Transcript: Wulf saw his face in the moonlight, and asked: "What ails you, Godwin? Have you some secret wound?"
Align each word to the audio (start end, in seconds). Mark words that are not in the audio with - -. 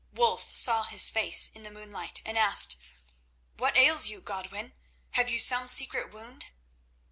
Wulf 0.11 0.55
saw 0.55 0.81
his 0.85 1.11
face 1.11 1.51
in 1.53 1.61
the 1.61 1.69
moonlight, 1.69 2.21
and 2.25 2.35
asked: 2.35 2.75
"What 3.57 3.77
ails 3.77 4.07
you, 4.07 4.19
Godwin? 4.19 4.73
Have 5.11 5.29
you 5.29 5.37
some 5.37 5.67
secret 5.67 6.09
wound?" 6.11 6.47